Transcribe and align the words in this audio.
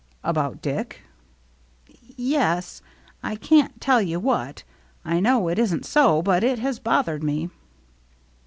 "About 0.33 0.63
Dick?" 0.63 1.01
"Yes. 2.33 2.81
I 3.21 3.35
can't 3.35 3.79
tell 3.79 4.01
you 4.01 4.19
what. 4.19 4.63
I 5.05 5.19
know 5.19 5.47
it 5.47 5.59
isn't 5.59 5.85
so, 5.85 6.23
but 6.23 6.43
it 6.43 6.57
has 6.57 6.79
bothered 6.79 7.23
me." 7.23 7.51